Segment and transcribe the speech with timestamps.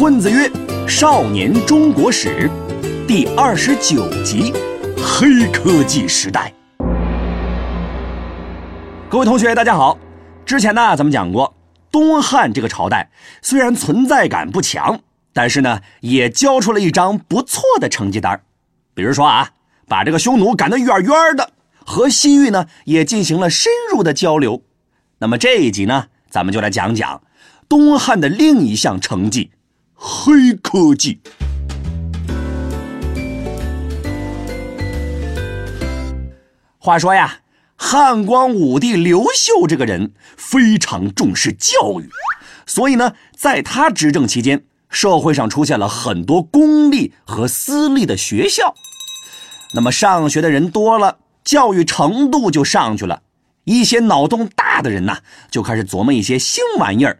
[0.00, 0.50] 混子曰
[0.88, 2.50] ：“少年中国史，
[3.06, 4.50] 第二十九集，
[4.96, 6.50] 黑科技时代。”
[9.10, 9.98] 各位同学，大家好。
[10.46, 11.54] 之前呢，咱们讲过，
[11.92, 13.10] 东汉这个朝代
[13.42, 14.98] 虽然存在感不强，
[15.34, 18.40] 但是呢，也交出了一张不错的成绩单
[18.94, 19.50] 比如说啊，
[19.86, 21.50] 把这个匈奴赶得远远的，
[21.84, 24.62] 和西域呢也进行了深入的交流。
[25.18, 27.20] 那么这一集呢，咱们就来讲讲
[27.68, 29.50] 东汉的另一项成绩——
[30.02, 31.20] 黑科技。
[36.78, 37.40] 话说呀。
[37.82, 42.10] 汉光武帝刘秀这个人非常重视教育，
[42.66, 48.74] 所以呢，在他执政期间，社会上出现了很多公立和私立的学校。
[49.74, 53.22] 那么上学的人多了，教育程度就上去了。
[53.64, 55.16] 一些脑洞大的人呐，
[55.50, 57.18] 就开始琢磨一些新玩意儿。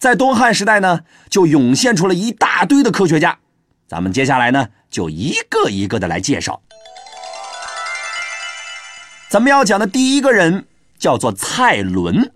[0.00, 3.38] 在东汉时代呢，就涌现出了一大堆的科学家。
[3.86, 6.62] 咱们接下来呢，就一个一个的来介绍。
[9.28, 10.66] 咱们要讲的第一个人
[10.98, 12.32] 叫做蔡伦。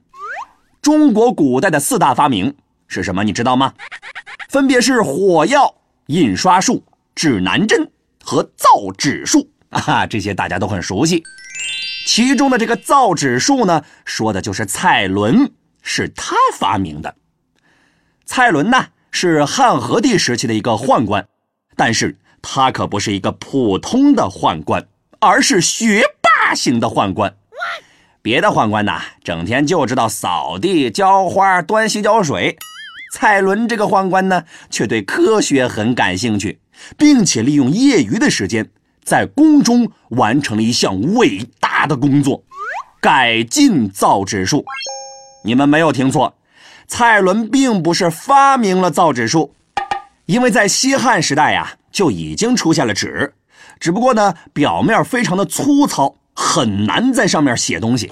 [0.83, 2.55] 中国古代的四大发明
[2.87, 3.25] 是什么？
[3.25, 3.73] 你知道吗？
[4.51, 5.75] 分别是火药、
[6.09, 7.91] 印刷术、指南针
[8.23, 11.25] 和造纸术 啊，这些大家都很熟悉。
[12.07, 15.51] 其中的这个造纸术呢，说的就是蔡伦，
[15.81, 17.17] 是他发明的。
[18.27, 21.27] 蔡伦呢，是汉和帝时期的一个宦官，
[21.77, 24.87] 但是他可不是一个普通的宦官，
[25.21, 26.03] 而是学。
[26.47, 27.35] 霸型的宦官，
[28.21, 32.59] 别的宦官呐，整天就知道扫地、浇花、端洗脚水。
[33.13, 36.59] 蔡伦这个宦官呢，却对科学很感兴趣，
[36.99, 38.69] 并且利用业余的时间，
[39.05, 42.43] 在宫中完成了一项伟大的工作——
[43.01, 44.67] 改进造纸术。
[45.45, 46.35] 你们没有听错，
[46.87, 49.55] 蔡伦并不是发明了造纸术，
[50.27, 53.35] 因为在西汉时代呀，就已经出现了纸，
[53.81, 56.17] 只不过呢，表面非常的粗糙。
[56.37, 58.11] 很难在上面写东西，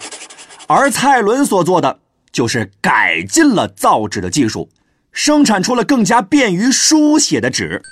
[0.69, 1.98] 而蔡伦所做的
[2.30, 4.69] 就是改进了造纸的技术，
[5.10, 7.82] 生产出了更加便于书写的纸。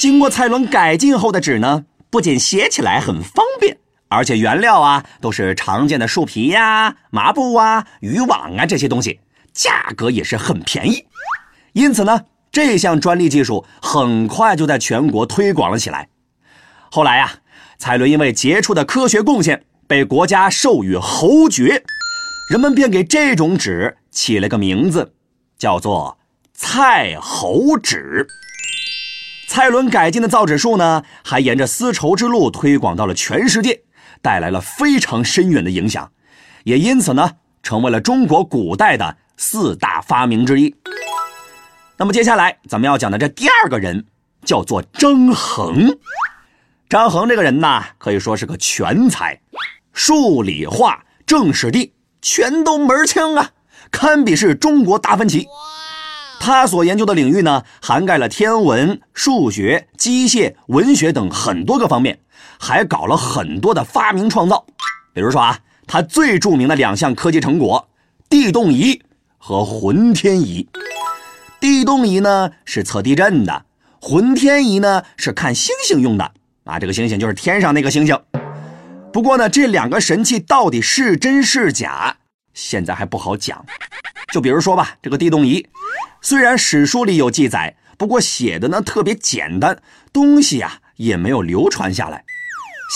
[0.00, 9.20] 经过蔡伦改进后的纸呢，不仅写起来很方便，而且原料啊都是常见的树皮呀、麻布啊、渔网啊这些东西，
[9.54, 11.06] 价格也是很便宜。
[11.72, 16.08] 因此呢，这项专利技术很快就在全国推广了起来。
[16.90, 17.32] 后来呀。
[17.76, 21.82] 蔡伦因为杰出的科学贡献，被国家授予侯爵，
[22.48, 25.12] 人们便给这种纸起了个名字，
[25.58, 26.16] 叫做
[26.54, 28.26] 蔡侯纸。
[29.48, 33.82] 蔡伦改进的造纸术呢，还沿着丝绸之路推广到了全世界，
[34.22, 36.10] 带来了非常深远的影响，
[36.62, 37.32] 也因此呢，
[37.62, 40.74] 成为了中国古代的四大发明之一。
[41.96, 44.04] 那么接下来咱们要讲的这第二个人，
[44.44, 45.96] 叫做张衡。
[46.88, 49.40] 张衡这个人呐，可以说是个全才，
[49.92, 53.50] 数理化政史地全都门清啊，
[53.90, 55.46] 堪比是中国达芬奇。
[56.38, 62.20] 他所研究的领域呢，涵盖了天文、数学、机械、文学等很多个方面，
[62.58, 64.66] 还搞了很多的发明创造。
[65.14, 67.88] 比如说啊，他最著名的两项科技成果：
[68.28, 69.02] 地动仪
[69.46, 70.66] 和浑天仪。
[71.60, 73.66] 地动仪呢是测地震的，
[74.00, 76.32] 浑天仪呢是看星星用的。
[76.64, 78.18] 啊，这个星星就是天上那个星星。
[79.12, 82.16] 不过呢，这两个神器到底是真是假，
[82.54, 83.62] 现在还不好讲。
[84.32, 85.68] 就比如说吧，这个地动仪，
[86.22, 89.78] 虽然史书里有记载，不过写的呢特别简单，
[90.10, 92.24] 东西啊也没有流传下来。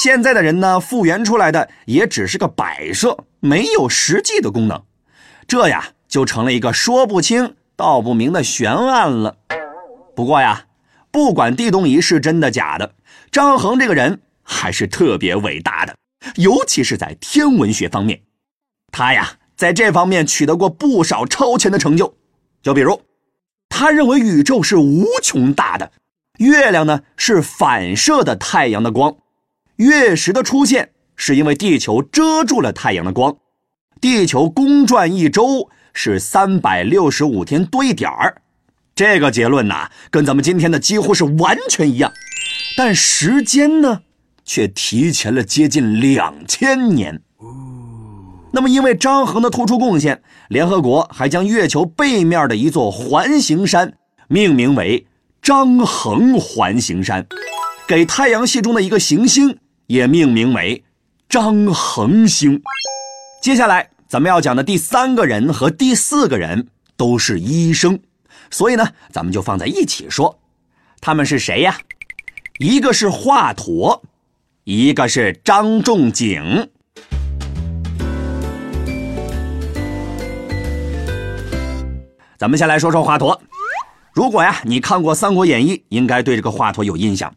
[0.01, 4.83] 现在的人呢复原出来的也只是个摆设，没有实际的功能，
[5.47, 9.37] 这呀就成了一个说不清道不明的悬案了。
[10.17, 10.67] 不过呀，
[11.11, 12.95] 不管地动仪是真的假的。
[13.31, 15.95] 张衡这个人还是特别伟大的，
[16.37, 18.23] 尤其是在天文学方面，
[18.91, 22.15] 他呀在这方面取得过不少超前的成就。
[22.63, 23.01] 就比如，
[23.69, 25.93] 他认为宇宙是无穷大的，
[26.39, 29.17] 月亮呢是反射的太阳的光，
[29.77, 33.37] 月食的出现是因为地球遮住了太阳的光，
[34.01, 38.41] 地球公转一周是三百六十五天多一点儿。
[38.95, 42.13] 这个结论呐，跟咱们今天的几乎是完全一样。
[42.77, 44.03] 但时间呢，
[44.45, 47.21] 却提前了接近两千年。
[48.53, 53.95] 那么，因为张衡的突出贡献，联合国还将月球背面的一座环形山
[54.29, 55.05] 命名为
[55.43, 57.27] 张衡环形山，
[57.89, 59.59] 给太阳系中的一个行星
[59.89, 60.85] 也命名为
[61.29, 62.63] 张衡星。
[63.43, 68.01] 接下来咱们要讲的第三个人和第四个人都是医生，
[68.51, 70.39] 所以呢，咱们就放在一起说。
[70.99, 71.77] 他们是谁呀？
[72.59, 74.01] 一个是华佗，
[74.65, 76.71] 一个是张仲景。
[82.39, 83.39] 咱们先来说说华佗。
[84.15, 87.31] 如果呀，你看过《三国演义》，应该对这个华佗有印象。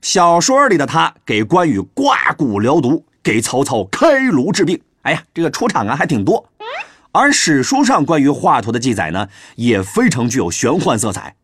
[0.00, 4.80] 小说里的他给关羽刮骨疗毒，给曹操开颅治病。
[5.06, 6.48] 哎呀，这个出场啊还挺多。
[7.12, 11.36] 而史书上关于华佗的记载呢，也非常具有玄幻色彩。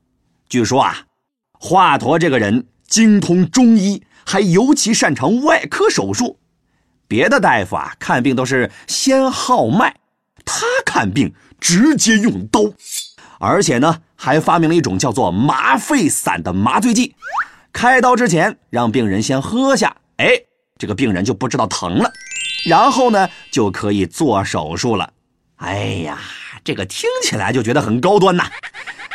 [0.48, 1.04] 据说啊，
[1.52, 6.40] 华佗这个人精通中医，还尤其擅长外科手术。
[7.06, 9.94] 别的大夫啊看病都是先号脉，
[10.44, 12.72] 他看病直接用刀，
[13.38, 17.14] 而且呢还发明了一种叫做麻沸散的麻醉剂。
[17.72, 20.42] 开刀之前让病人先喝下，哎，
[20.82, 22.12] 这个病人就不知道疼了，
[22.64, 25.12] 然后呢就可以做手术了。
[25.58, 26.18] 哎呀，
[26.64, 28.50] 这个听起来就觉得很高端呐！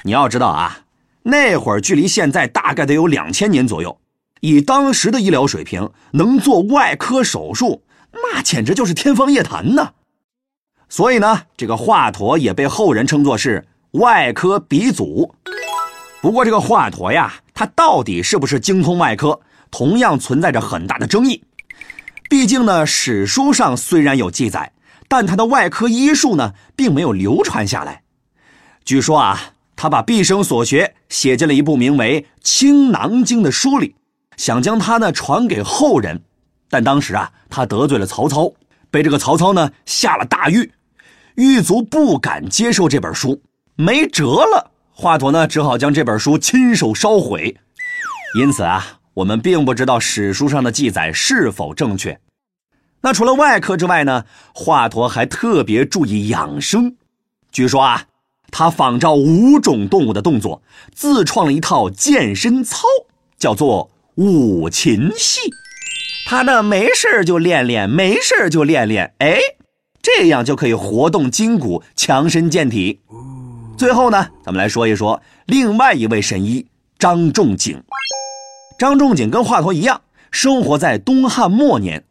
[0.05, 0.79] 你要知道啊，
[1.23, 3.99] 那会儿距离现在大概得有两千年左右，
[4.39, 7.83] 以当时的医疗水平，能做外科手术，
[8.13, 9.91] 那简直就是天方夜谭呢。
[10.87, 15.35] 所以呢，这个华佗也被后人称作是外科鼻祖。
[16.21, 19.37] 不过这个华佗呀，他到底是不是精通外科，
[19.69, 21.43] 同样存在着很大的争议。
[22.29, 24.71] 毕竟呢，史书上虽然有记载。
[25.09, 28.01] 但他的外科医术呢，并没有流传下来。
[28.83, 29.39] 据说啊，
[29.73, 33.95] 他把毕生所学写进了一部名为《青囊经》的书里，
[34.35, 36.21] 想将它呢传给后人。
[36.69, 38.51] 但当时啊，他得罪了曹操，
[38.91, 40.69] 被这个曹操呢下了大狱，
[41.35, 43.41] 狱卒不敢接受这本书，
[43.75, 44.71] 没辙了。
[44.91, 47.55] 华佗呢，只好将这本书亲手烧毁。
[48.37, 48.85] 因此啊，
[49.17, 52.19] 我们并不知道史书上的记载是否正确。
[53.01, 54.25] 那除了外科之外呢？
[54.53, 56.95] 华佗还特别注意养生。
[57.51, 58.03] 据说啊，
[58.51, 60.61] 他仿照五种动物的动作，
[60.93, 62.83] 自创了一套健身操，
[63.39, 65.41] 叫做五禽戏。
[66.27, 69.39] 他呢，没事就练练，没事就练练，哎，
[69.99, 72.99] 这样就可以活动筋骨，强身健体。
[73.77, 76.67] 最后呢，咱们来说一说另外一位神医
[76.99, 77.81] 张仲景。
[78.77, 82.03] 张仲景跟华佗一样，生活在东汉末年。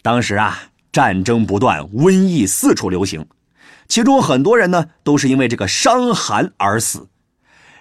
[0.00, 3.26] 当时啊，战争不断，瘟疫四处流行，
[3.88, 7.08] 其中很多人呢都是因为这个伤寒而死，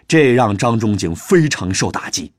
[0.07, 2.33] 这让张仲景非常受打击。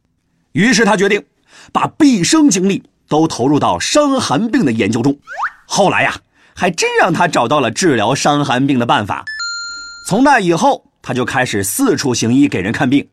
[0.51, 1.25] 于是他决定
[1.73, 5.17] 把毕生精力都投入到伤寒病的研究中。
[5.67, 6.17] 后来呀，
[6.57, 9.25] 还真让他找到了治疗伤寒病的办法。
[10.09, 13.09] 从那以后，他就开始四处行医给人看病，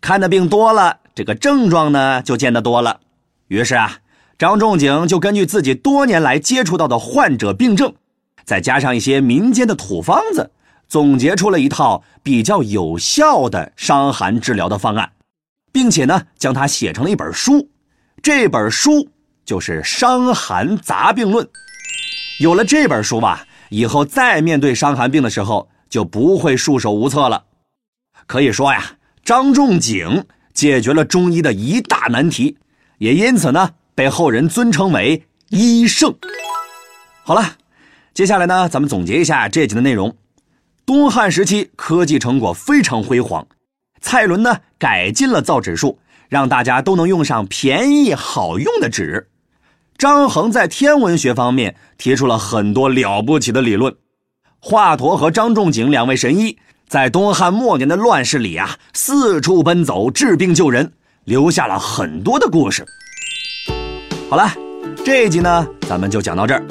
[0.00, 3.00] 看的病多了，这个症状呢就见得多了。
[3.48, 3.98] 于是啊。
[4.36, 7.94] 张仲景就根据自己多年来接触到的患者病症，
[8.44, 10.50] 再加上一些民间的土方子，
[10.88, 15.12] 总结出了一套比较有效的伤寒治疗的方案，
[15.70, 17.70] 并且呢，将它写成了一本书。
[18.24, 19.08] 这本书
[19.44, 21.46] 就是《伤寒杂病论》。
[22.40, 27.44] 有了这本书吧，以后再面对伤寒病的时候，就不会束手无策了。
[28.26, 32.56] 可以说呀，张仲景解决了中医的一大难题，
[32.98, 33.72] 也因此呢。
[33.96, 36.12] 被后人尊称为医圣。
[37.22, 37.58] 好了，
[38.12, 40.16] 接下来呢，咱们总结一下这集的内容。
[40.84, 43.46] 东汉时期科技成果非常辉煌，
[44.00, 49.28] 蔡伦呢改进了造纸术，让大家都能用上便宜好用的纸。
[49.96, 53.94] 张衡在天文学方面提出了很多了不起的理论。
[54.58, 60.92] 华佗和张仲景两位神医在东汉末年的乱世里啊，四处奔走治病救人，
[61.24, 62.84] 留下了很多的故事。
[64.30, 64.52] 好了，
[65.04, 66.62] 这一集呢，咱们就讲到这儿。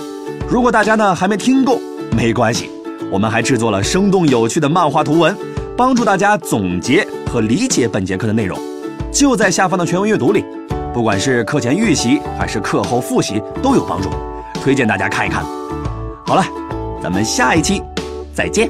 [0.48, 1.80] 如果大家呢还没听够，
[2.16, 2.70] 没关系，
[3.12, 5.36] 我们还制作了生动有趣的漫画图文，
[5.76, 8.58] 帮助大家总结和理解本节课的内容，
[9.12, 10.46] 就在下方的全文阅读里。
[10.94, 14.10] 不管是课前预习还是课后复习，都有帮助，
[14.62, 15.44] 推荐大家看一看。
[16.26, 16.46] 好了，
[17.02, 17.82] 咱们下一期
[18.34, 18.70] 再见。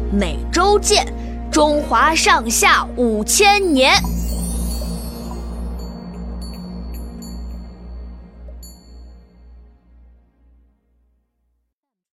[0.11, 1.05] 每周见。
[1.51, 4.10] 中华上下五千年。